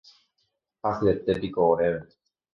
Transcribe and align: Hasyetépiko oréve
Hasyetépiko 0.83 1.61
oréve 1.69 2.01